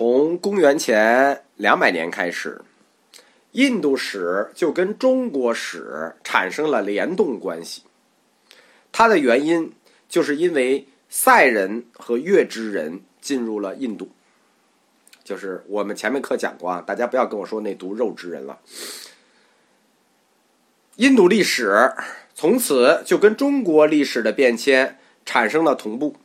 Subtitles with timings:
[0.00, 2.62] 从公元前两百年开始，
[3.52, 7.82] 印度史就跟中国史产生了联动关系。
[8.92, 9.74] 它的原因
[10.08, 14.08] 就是因为塞人和月支人进入了印度，
[15.22, 18.58] 就是我们前面课讲过啊，大家不要跟我说那读肉之人了。
[20.96, 21.92] 印度历史
[22.34, 26.16] 从此就跟中国历史的变迁产生了同步。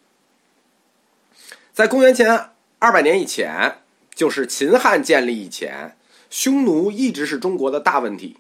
[1.74, 2.52] 在公元前
[2.86, 3.78] 二百年以前，
[4.14, 5.98] 就是秦汉建立以前，
[6.30, 8.38] 匈奴一直是中国的大问题。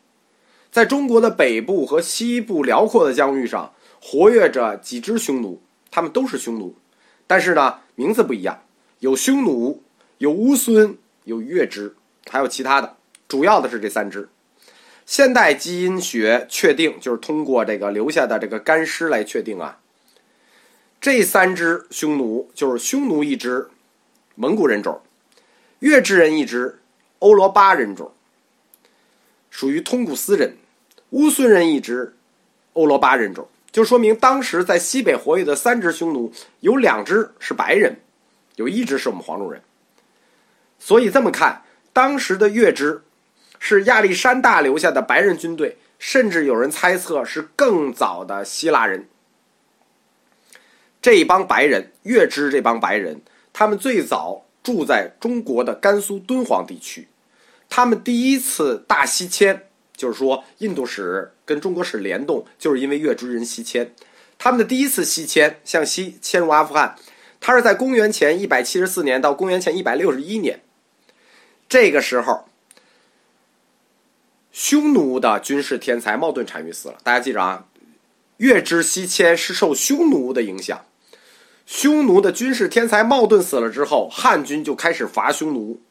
[0.71, 6.75] 在中国的北部和西部辽阔的疆域上，活跃着几支匈奴，他们都是匈奴，
[7.25, 8.61] 但是呢，名字不一样，
[8.99, 9.81] 有匈奴，
[10.20, 11.95] 有乌孙，有月支，
[12.29, 14.29] 还有其他的，主要的是这三支。
[15.07, 19.79] 现代基因学确定，就是通过这个留下的这个干尸来确定啊。
[21.01, 23.70] 这三支匈奴就是匈奴一支，
[24.35, 25.02] 蒙古人种；
[25.80, 26.80] 月支人一支，
[27.20, 28.13] 欧罗巴人种，
[29.49, 30.51] 属于通古斯人；
[31.09, 32.15] 乌孙人一支，
[32.74, 33.48] 欧罗巴人种。
[33.71, 37.99] 就说明当时在西北活跃的三支匈奴，有两支是白人，
[38.55, 39.62] 有一支是我们黄种人。
[40.79, 43.02] 所以这么看，当时的月支。
[43.57, 49.07] 是亚历山大留下的白人军队，甚至有人猜测是更早的希腊人。
[51.02, 53.21] 这一帮白人，月支这帮白人，
[53.57, 57.07] 他们最早住在中国的甘肃敦煌地区。
[57.70, 63.95] 他们第一次大西迁，就是说印度史跟中国史联动，就是因为月支人西迁。
[64.38, 66.97] 他们的第一次西迁向西迁入阿富汗，
[67.39, 70.59] 他是在公元前一百七十四年到公元前一百六十一年。
[71.69, 72.50] 这个时候。
[74.51, 77.67] 匈奴的军事天才冒顿单于死了，大家记着啊，
[78.38, 80.85] 月支西迁是受匈奴的影响。
[81.66, 85.81] 匈奴的军事天才冒顿死了之后，汉军就开始伐匈奴，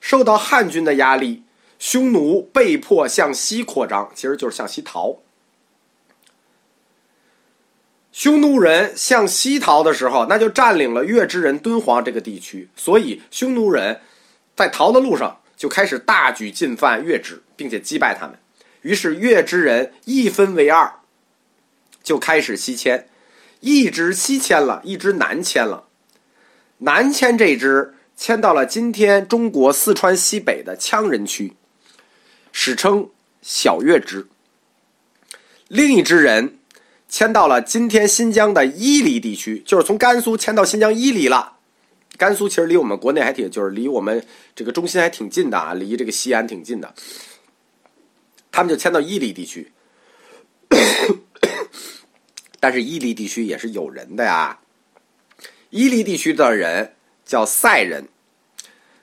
[0.00, 1.42] 受到汉军的压力，
[1.78, 5.18] 匈奴被迫向西扩张，其实就是向西逃。
[8.12, 14.00] 匈奴人向西逃的时候，那就占领了月支人敦煌这个地区，所以匈奴人
[14.56, 15.40] 在逃的路上。
[15.56, 18.36] 就开始大举进犯月支，并且击败他们。
[18.82, 20.96] 于是月支人一分为二，
[22.02, 23.08] 就开始西迁。
[23.64, 25.84] 一支西迁了，一支南迁了。
[26.78, 31.54] 南迁这支迁到了今天中国四川西北的羌人区，
[32.52, 33.08] 史称
[33.40, 34.26] 小月支。
[35.68, 36.58] 另一支人
[37.08, 41.56] 迁到了今天新疆的伊犁地区，就是从甘肃迁到新疆伊犁了。
[42.18, 44.22] 甘肃其实离我们国内还挺，就是离我们
[44.54, 46.94] 这个中心还挺近的啊，离这个西安挺近的。
[48.52, 49.72] 他们就迁到伊犁地区，
[52.64, 54.58] 但是伊犁地区也是有人的呀。
[55.68, 58.08] 伊犁地区的人叫塞人，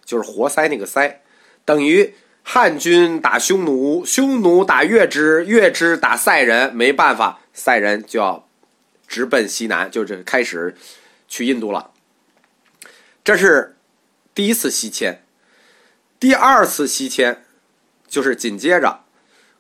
[0.04, 1.22] 就是活塞那个塞，
[1.64, 8.48] 等于汉军打匈奴，匈奴打月支，月支打塞人，没办法，塞人就要
[9.08, 10.76] 直奔西南，就是开始
[11.28, 11.92] 去印度了。
[13.24, 13.76] 这是
[14.34, 15.24] 第一次西迁，
[16.20, 17.44] 第二次西迁
[18.08, 19.02] 就是紧接着，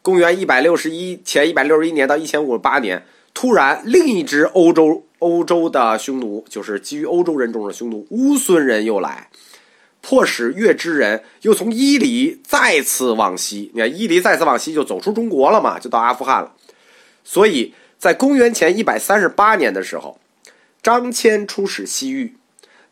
[0.01, 9.29] 公元一百六十一前一百六十一年到一千五十八年，突然另一支欧洲欧洲的匈奴，就是基于欧洲人种的匈奴乌孙人又来，
[10.01, 13.71] 迫使月支人又从伊犁再次往西。
[13.73, 16.53] 你看伊犁再次往西就走出中国了嘛，就到阿富汗了。
[17.23, 20.19] 所以在公元前一百三十八年的时候，
[20.81, 22.35] 张骞出使西域。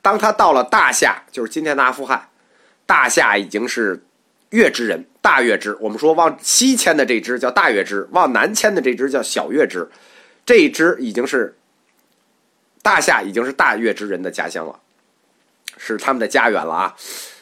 [0.02, 2.30] 当他到了大夏，就是今天的阿富汗，
[2.86, 4.04] 大夏已经是
[4.52, 5.76] 月支人，大月支。
[5.82, 9.90] 我们说往西迁的这支叫大月支，往南迁的这支叫小月支。
[10.50, 11.56] 这一支已经是
[12.82, 14.80] 大夏，已经是大月之人的家乡了，
[15.78, 16.96] 是他们的家园了啊！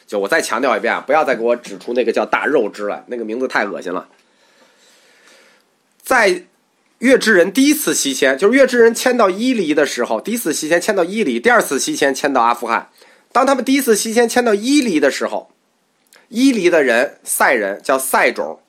[0.06, 4.10] 就我再强调一遍啊，不要再给我指出那个叫大肉支了，那个名字太恶心了。
[6.02, 6.44] 在
[6.98, 12.90] 月之人第一次西迁，就是月之人迁到伊犁的时候，第一次西迁迁到伊犁，第二次西迁迁到阿富汗。
[13.32, 15.50] 当他们第一次西迁迁到伊犁的时候，
[16.28, 18.60] 伊犁的人塞人叫塞种，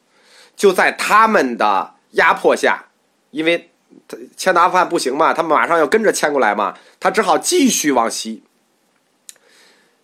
[0.55, 2.85] 就在他们的压迫下，
[3.31, 3.69] 因为
[4.07, 8.43] 他迁到阿富汗不行嘛，他们马上要跟着迁过来嘛，他只好继续往西，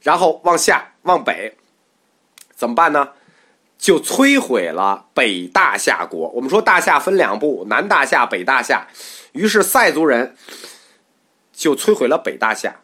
[0.01, 1.56] 然后往下往北，
[2.56, 3.09] 怎么办呢？
[3.77, 6.30] 就摧毁了北大夏国。
[6.30, 8.88] 我们说大夏分两部，南大夏、北大夏。
[9.33, 10.36] 于是塞族人
[11.53, 12.77] 就摧毁了北大夏。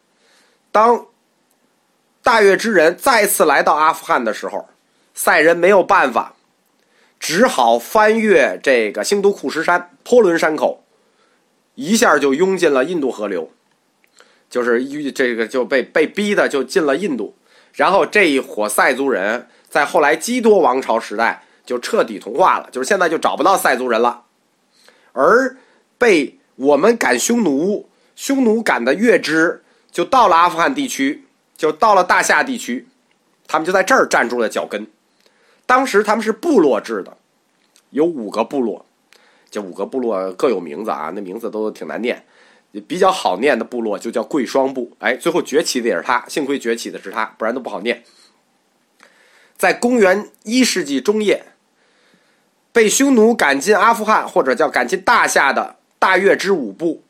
[0.71, 1.07] 当
[2.21, 4.69] 大月之人再次来到阿富汗的时候，
[5.13, 6.33] 塞人没有办法，
[7.19, 10.83] 只好翻越这个兴都库什山坡伦山口，
[11.75, 13.49] 一下就拥进了印度河流，
[14.49, 17.35] 就是这个就被被逼的就进了印度。
[17.73, 24.23] 然后这一伙塞族人在后来基多王朝时代就彻底同化了，就是现在就找不到塞族人了，
[25.13, 25.55] 而
[25.97, 31.23] 被我们赶匈奴，匈奴赶的月支就到了阿富汗地区，
[31.55, 32.87] 就到了大夏地区，
[33.47, 34.85] 他们就在这儿站住了脚跟。
[35.65, 37.15] 当时他们是部落制的，
[37.91, 38.85] 有五个部落，
[39.51, 42.25] 这五个部落各有名字啊，那名字都挺难念。
[42.87, 48.01] 比较好念的部落就叫贵霜部，哎，最后崛起的也是他，幸亏崛起的是他，不然都不好念。
[49.57, 51.43] 在公元一世纪中叶，
[52.71, 57.03] 被匈奴赶进阿富汗，或者叫赶进大夏的大月支五部，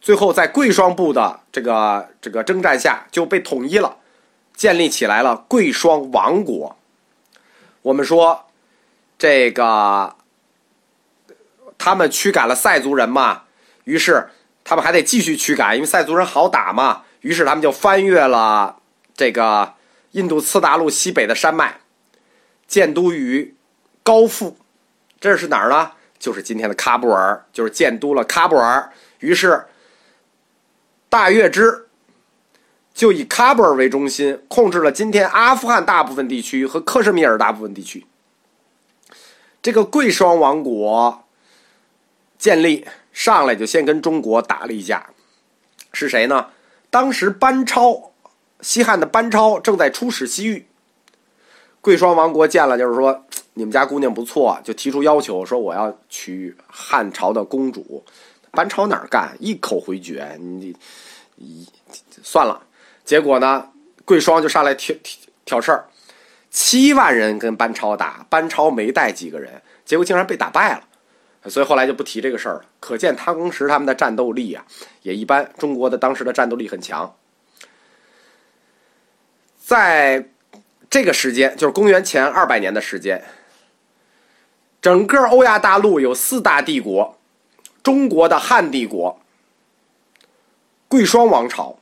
[0.00, 3.98] 最后在贵霜部的这个这个征战下就被统一了，
[4.56, 6.76] 建立起来了贵霜王国。
[7.82, 8.46] 我们说，
[9.16, 10.15] 这个
[11.78, 13.42] 他们驱赶了塞族人嘛，
[13.84, 14.28] 于是。
[14.68, 17.02] 他们还得继续驱赶，因为塞族人好打嘛。
[17.20, 18.80] 于是他们就翻越了
[19.14, 19.74] 这个
[20.10, 21.78] 印度次大陆西北的山脉，
[22.66, 23.54] 建都于
[24.02, 24.56] 高富。
[25.20, 25.92] 这是哪儿呢？
[26.18, 28.90] 就是今天的喀布尔，就是建都了喀布尔。
[29.20, 29.66] 于是
[31.08, 31.86] 大月支
[32.92, 38.04] 就以喀布尔为中心，控制了今天阿富汗大部分地区和克什米尔大部分地区。
[39.62, 41.24] 这个贵霜王国
[42.38, 42.86] 建立。
[43.12, 45.06] 上来就先跟中国打了一架，
[45.90, 46.48] 是谁呢？
[46.90, 48.12] 当时班超，
[48.60, 50.66] 西汉的班超正在出使西域。
[51.80, 53.24] 贵霜王国见了，就是说
[53.54, 58.04] 你们家姑娘不错，就提出要求，说我要娶汉朝的公主。
[58.50, 59.34] 班超哪儿干？
[59.40, 60.76] 一口回绝，你，
[61.36, 61.66] 一
[62.22, 62.66] 算了。
[63.02, 63.70] 结果呢，
[64.04, 65.86] 贵霜就上来挑挑挑事儿，
[66.50, 70.84] 七万人跟班超打，班超没带几个人，结果竟然被打败了。
[71.48, 72.64] 所以后来就不提这个事儿了。
[72.80, 74.64] 可见当时他们的战斗力啊，
[75.02, 75.50] 也一般。
[75.58, 77.16] 中国的当时的战斗力很强。
[79.58, 80.28] 在
[80.88, 83.24] 这个时间，就是公元前二百年的时间，
[84.80, 87.18] 整个欧亚大陆有四大帝国：
[87.82, 89.20] 中国的汉帝国、
[90.86, 91.76] 贵霜王朝，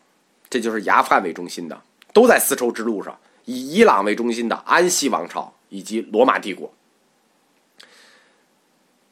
[0.49, 1.79] 这就是以阿富汗为中心的，
[2.15, 3.13] 都在丝绸之路上；
[3.45, 6.73] 以伊朗为中心的安息王朝，以及罗马帝国。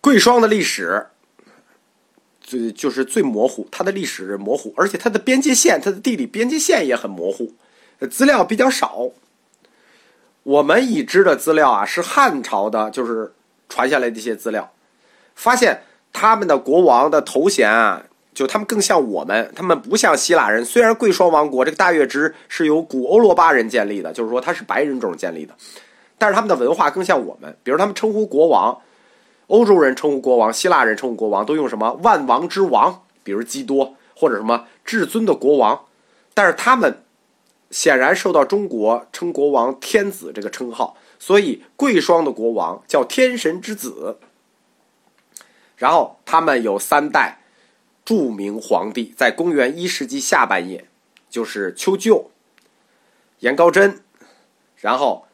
[0.02, 1.06] 贵霜的历史
[2.40, 7.54] 最就是最模糊，它的历史模糊，而且它的边界线，它的地理边界线也很模糊，
[8.10, 9.10] 资料比较少。
[10.42, 13.32] 我们已知的资料啊，是汉朝的，就是
[13.68, 14.72] 传下来的一些资料，
[15.36, 18.02] 发现他们的国王的头衔啊，
[18.34, 20.64] 就他们更像我们，他们不像希腊人。
[20.64, 25.54] 虽然贵霜王国这个大月支是由古欧罗巴人建立的，就是说他是白人种建立的，
[26.18, 28.76] 但是他们的文化更像我们，比如他们称呼国王。
[29.52, 35.84] 欧洲人称呼国王，希腊人称呼国王，都用什么“万王之王”，比如基多，或者什么“至尊的国王”。
[36.32, 37.04] 但是他们
[37.70, 44.18] 显然受到中国称国王“天子”这个称号，所以贵霜的国王叫天神之子。
[45.76, 47.42] 然后他们有三代
[48.06, 50.86] 著名皇帝，在公元一世纪下半叶，
[51.28, 52.30] 就是丘就、
[53.40, 54.00] 颜高真，
[54.76, 55.26] 然后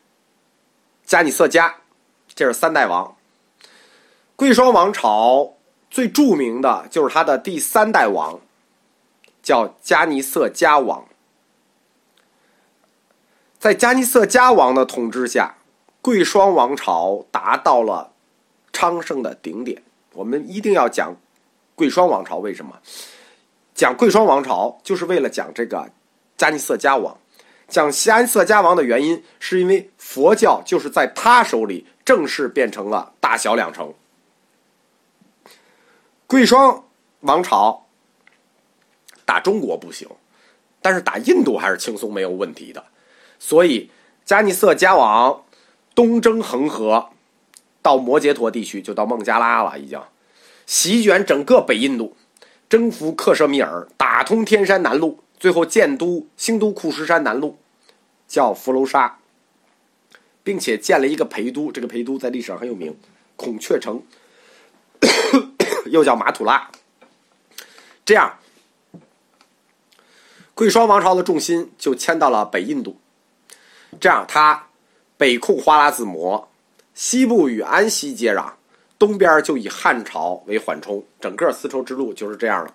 [1.04, 1.76] 加尼色加，
[2.34, 3.14] 这是三代王。
[4.38, 5.54] 贵霜王朝
[5.90, 8.38] 最著名的就是他的第三代王，
[9.42, 11.08] 叫加尼色迦王。
[13.58, 15.56] 在加尼色迦王的统治下，
[16.00, 18.12] 贵霜王朝达到了
[18.72, 19.82] 昌盛的顶点。
[20.12, 21.16] 我们一定要讲
[21.74, 22.78] 贵霜王朝，为什么？
[23.74, 25.90] 讲贵霜王朝就是为了讲这个
[26.36, 27.18] 加尼色迦王。
[27.66, 33.92] 讲加尼色迦王的原因，是因为佛教就是在他手里正式变成了大小两成。
[36.28, 36.84] 贵霜
[37.20, 37.86] 王朝
[39.24, 40.06] 打中国不行，
[40.82, 42.84] 但是打印度还是轻松没有问题的。
[43.38, 43.90] 所以
[44.26, 45.42] 加尼色迦王
[45.94, 47.08] 东征恒河，
[47.80, 49.98] 到摩羯陀地区就到孟加拉了，已经
[50.66, 52.14] 席卷整个北印度，
[52.68, 57.56] 征服克什米尔，打通天山南路，最后建都兴都库什山南路，
[58.26, 59.18] 叫福楼沙，
[60.44, 62.94] 并且建了一个陪都，这个陪都在历史上很有名，
[63.34, 64.02] 孔雀城。
[65.88, 66.70] 又叫马土拉，
[68.04, 68.38] 这样，
[70.54, 72.98] 贵霜王朝的重心就迁到了北印度，
[74.00, 74.68] 这样他
[75.16, 76.48] 北控花剌子模，
[76.94, 78.52] 西部与安西接壤，
[78.98, 82.74] 东边就以汉朝为缓冲，整个丝绸之路就是这样了。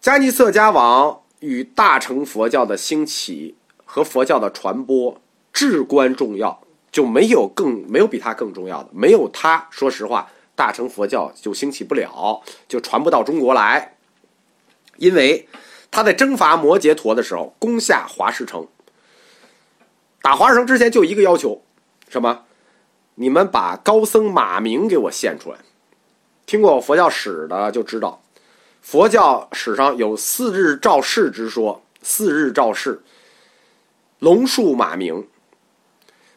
[0.00, 5.20] 迦尼色迦王与大乘佛教的兴起和佛教的传播
[5.52, 10.28] 至关重要，就没有更没有比他更重要的，没有他，说实话。
[10.54, 13.96] 大乘佛教就兴起不了，就传不到中国来，
[14.96, 15.48] 因为
[15.90, 18.66] 他在征伐摩羯陀的时候，攻下华氏城。
[20.20, 21.62] 打华氏城之前就一个要求，
[22.08, 22.44] 什么？
[23.16, 25.58] 你们把高僧马明给我献出来。
[26.46, 28.22] 听过佛教史的就知道，
[28.80, 31.82] 佛教史上有四日照世之说。
[32.04, 33.00] 四日照世，
[34.18, 35.28] 龙树马明。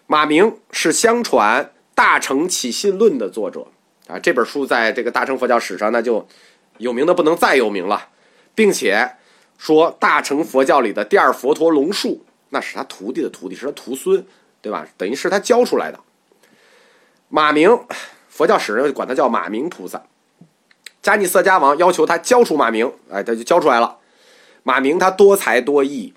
[0.05, 3.65] 马明是相传《大乘起信论》的作者
[4.07, 6.27] 啊，这本书在这个大乘佛教史上那就
[6.77, 8.09] 有名的不能再有名了，
[8.53, 9.15] 并且
[9.57, 12.23] 说大乘佛教里的第二佛陀龙树。
[12.49, 14.25] 那是他徒弟的徒弟，是他徒孙，
[14.61, 14.87] 对吧？
[14.95, 15.99] 等于是他教出来的。
[17.27, 17.77] 马明，
[18.29, 20.03] 佛教史上管他叫马明菩萨。
[21.01, 23.97] 迦尼色迦王要求他教出马明，哎，他就教出来了。
[24.63, 26.13] 马明他多才多艺，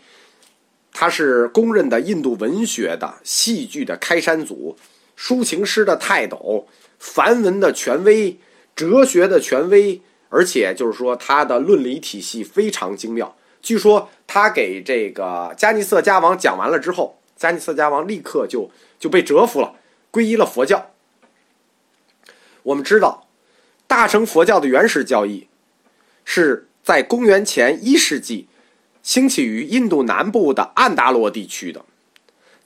[0.93, 4.77] 他是公认的印度文学的、戏剧的开山祖，
[5.19, 6.69] 抒情诗的泰斗，
[6.99, 8.39] 梵文的权威，
[8.75, 13.37] 哲学的权威，而且就是说他的论理体系非常精妙。
[13.61, 19.75] 据说他给这个迦尼色迦王讲完了之后，迦尼色迦王立刻就就被折服了，
[20.13, 20.91] 皈依了佛教。
[22.63, 23.27] 我们知道，
[23.87, 25.49] 大乘佛教的原始教义
[26.25, 28.49] 是在公元前一世纪
[29.03, 31.85] 兴起于印度南部的安达罗地区的，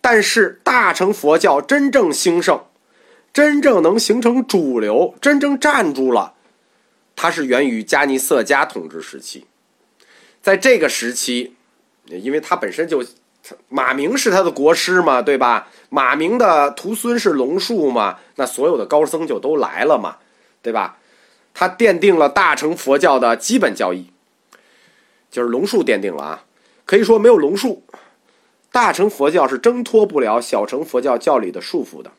[0.01, 2.65] 但是大乘佛教真正兴盛，
[3.33, 6.35] 真正能形成主流，真正站住了，
[7.17, 9.47] 它是源于加尼色迦统治时期。
[10.43, 11.55] 在这个时期，
[12.07, 13.03] 因为他本身就
[13.69, 15.69] 马明是他的国师嘛，对吧？
[15.89, 20.19] 马明的徒孙是龙树嘛，那所有的高僧就都来了嘛，
[20.61, 20.99] 对吧？
[21.55, 24.11] 他奠定了大乘佛教的基本教义，
[25.31, 26.45] 就是龙树奠定了啊。
[26.85, 27.83] 可以说，没有龙树，
[28.71, 32.11] 大乘佛教是挣脱不了小乘佛教教理的束缚的。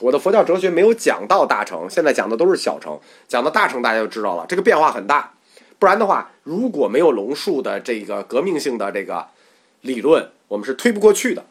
[0.00, 5.32] 我的佛教哲学没有讲到大乘，现在讲的都是小乘，讲到大乘大家就知道了，这个变化很大。
[5.78, 9.26] 不然的话，如果没有龙树的这个革命性的这个
[9.82, 11.44] 理论，我们是推不过去的。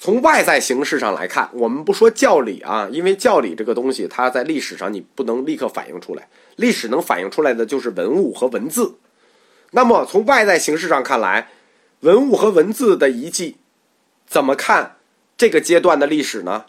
[0.00, 8.94] 从外在形式上来看，我们不说教理啊，因为教理这个东西，它在历史上你不能立刻反映出来，历史能反映出来的就是文物和文字。
[9.72, 11.48] 那么从外在形式上看来，
[12.00, 13.56] 文物和文字的遗迹，
[14.26, 14.97] 怎么看
[15.38, 16.66] 这个阶段的历史呢？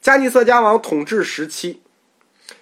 [0.00, 1.82] 迦尼色迦王统治时期。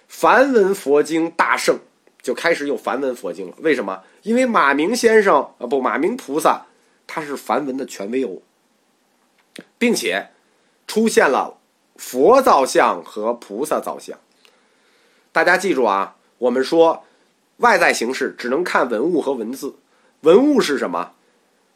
[0.07, 1.77] 梵文佛经大盛，
[2.23, 3.55] 就开始有梵文佛经了。
[3.59, 4.01] 为什么？
[4.23, 6.65] 因为马明先生啊，不，马明菩萨，
[7.05, 8.41] 他是梵文的权威哦，
[9.77, 10.31] 并且
[10.87, 11.59] 出现了
[11.95, 14.17] 佛造像和菩萨造像。
[15.31, 17.05] 大家记住啊，我们说
[17.57, 19.75] 外在形式只能看文物和文字，
[20.21, 21.13] 文物是什么？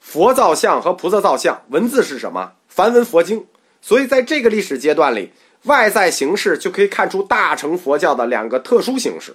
[0.03, 2.51] 佛造像和菩萨造像，文字是什么？
[2.67, 3.47] 梵文佛经。
[3.81, 5.31] 所以在这个历史阶段里。
[5.63, 9.33] 外在形式就可以看出大乘佛教的两个特殊形式。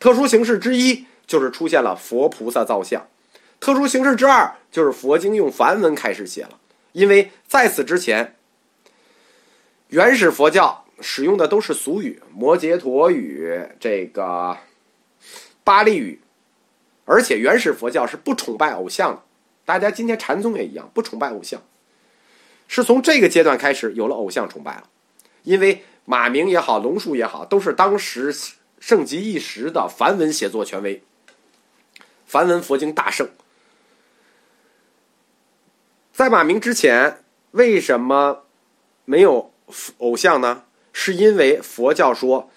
[0.00, 3.06] 特殊形式之一就是出现了佛菩萨造像，
[3.60, 6.58] 特殊形式之二就是佛经用梵文开始写了。
[6.92, 8.36] 因为在此之前，
[9.88, 14.56] 原始佛教使用的都是俗语，摩羯陀语、这个
[15.62, 16.22] 巴利语，
[17.04, 19.22] 而且原始佛教是不崇拜偶像的。
[19.72, 21.62] 大家今天禅宗也一样，不崇拜偶像，
[22.68, 24.90] 是从这个阶段开始有了偶像崇拜了。
[25.44, 28.36] 因为马明也好，龙树也好，都是当时
[28.78, 31.02] 盛极一时的梵文写作权威，
[32.26, 33.30] 梵文佛经大圣。
[36.12, 38.44] 在马明之前，为什么
[39.06, 39.54] 没有
[39.96, 40.64] 偶像呢？
[40.92, 42.50] 是因为佛教说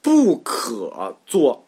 [0.00, 1.66] 不可做，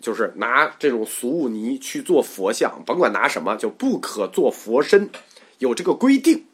[0.00, 5.10] 就是拿这种俗物泥去做佛像，甭管拿什么，就不可做佛身，
[5.58, 6.46] 有这个规定。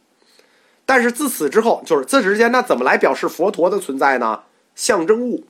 [0.84, 4.42] 但是自此之后，就是自始之间，那怎么来表示佛陀的存在呢？
[4.74, 5.44] 象征物，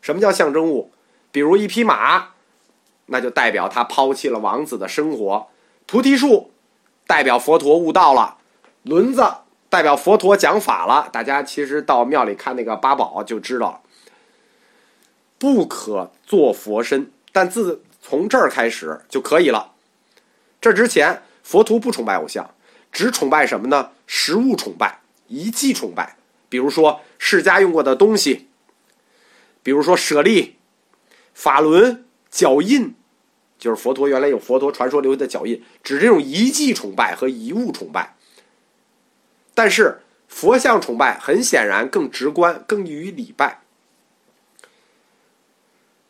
[0.00, 0.90] 什么叫象征物？
[1.30, 2.28] 比如一匹马，
[3.06, 5.48] 那就代表他抛弃了王子的生活；
[5.86, 6.50] 菩提树
[7.06, 8.38] 代表佛陀悟道了；
[8.82, 9.22] 轮子
[9.68, 11.08] 代表佛陀讲法了。
[11.12, 13.80] 大家其实到庙里看那个八宝就知道了。
[15.38, 19.74] 不可做佛身，但自从这儿开始就可以了。
[20.58, 22.54] 这之前，佛陀不崇拜偶像。
[22.90, 23.90] 只崇拜什么呢？
[24.06, 26.16] 实物崇拜、遗迹崇拜，
[26.48, 28.48] 比如说释迦用过的东西，
[29.62, 30.56] 比如说舍利、
[31.34, 32.94] 法轮、脚印，
[33.58, 38.16] 就是佛陀原来有佛陀传说留下的脚印，指这种遗迹崇拜和遗物崇拜。
[39.52, 43.60] 但是佛像崇拜很显然更直观，更易于礼拜。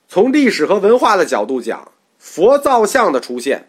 [0.09, 3.69] 从历史和文化的角度讲，佛造像的出现。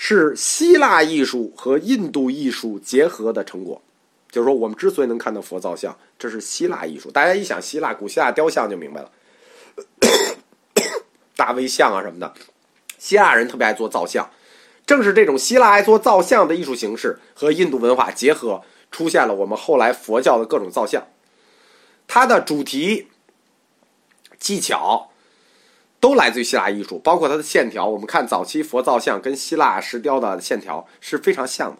[0.00, 3.82] 是希腊艺术和印度艺术结合的成果，
[4.30, 7.10] 就是说，我们之所以能看到佛造像，这是希腊艺术。
[7.10, 9.10] 大家一想希腊古希腊雕像就明白了，
[11.34, 12.32] 大卫像啊什么的，
[12.96, 14.30] 希腊人特别爱做造像，
[14.86, 21.08] 正是这种希腊爱做造像的艺术形式和印度文化结合，出现了我们后来佛教的各种造像。
[22.06, 23.08] 它的主题、
[24.38, 25.07] 技巧
[26.00, 27.86] 都来自于希腊艺术，包括它的线条。
[27.86, 31.78] 我们看早期佛造像跟希腊石雕的线条是非常像的。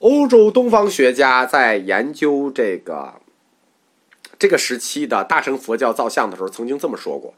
[0.00, 3.14] 欧洲东方学家在研究这个
[4.38, 7.32] 这个时期的大乘佛教造像的时候，曾经这么说过：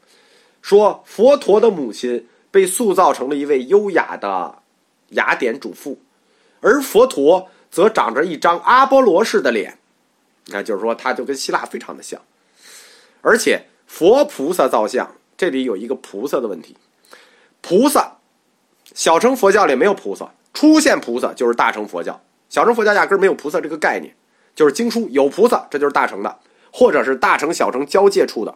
[0.61, 4.61] 说佛陀的母亲被塑造成了一位优雅的
[5.09, 5.99] 雅典主妇，
[6.59, 9.77] 而佛陀则长着一张阿波罗式的脸。
[10.45, 12.21] 你看，就是说，他就跟希腊非常的像。
[13.21, 16.75] 而且，佛菩萨造像这里有一个菩萨的问题：
[17.61, 18.17] 菩萨，
[18.93, 22.21] 小乘佛教里没有菩萨，出现菩萨就是大乘佛教。
[22.49, 24.15] 小乘佛教压根儿没有菩萨这个概念，
[24.55, 26.39] 就是经书有菩萨，这就是大乘的，
[26.71, 28.55] 或者是大乘小乘交界处的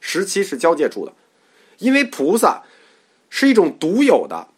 [0.00, 1.12] 时期是交界处的，
[1.78, 2.62] 因为菩萨
[3.28, 4.48] 是一种独有的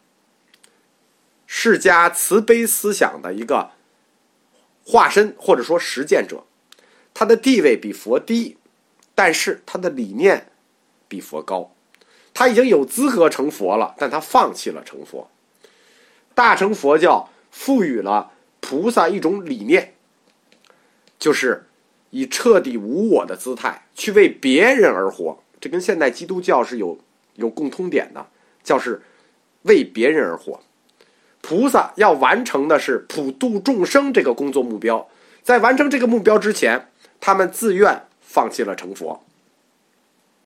[1.45, 3.71] 释迦慈悲思想的一个
[4.85, 6.43] 化身，或者说实践者，
[7.13, 8.57] 他的地位比佛低，
[9.23, 10.47] 但是他的理念
[11.07, 11.75] 比佛高，
[12.33, 15.29] 他已经有资格成佛了，但他放弃了成佛。
[16.33, 18.31] 大乘佛教赋予了。
[18.61, 19.93] 菩萨一种理念，
[21.19, 21.67] 就是
[22.09, 25.43] 以彻底无我的姿态去为别人而活。
[25.59, 26.97] 这跟现代基督教是有
[27.35, 28.25] 有共通点的，
[28.63, 29.03] 叫是
[29.61, 30.61] 为别人而活。
[31.41, 35.07] 菩萨要完成的是普度众生这个工作目标，
[35.43, 39.21] 在完成这个目标之前，他们自愿放弃了成佛。